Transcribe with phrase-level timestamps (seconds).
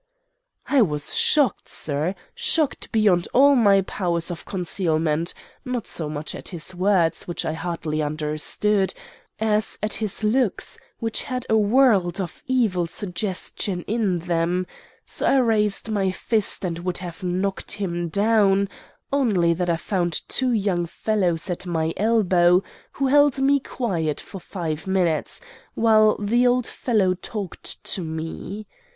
[0.67, 6.47] "I was shocked, sir, shocked beyond all my powers of concealment, not so much at
[6.47, 8.95] his words, which I hardly understood,
[9.37, 14.65] as at his looks, which had a world of evil suggestion in them;
[15.05, 18.69] so I raised my fist and would have knocked him down,
[19.13, 22.63] only that I found two young fellows at my elbows,
[22.93, 25.41] who held me quiet for five minutes,
[25.75, 28.65] while the old fellow talked to me.